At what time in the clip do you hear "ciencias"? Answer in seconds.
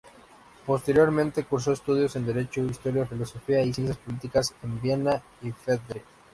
3.71-3.99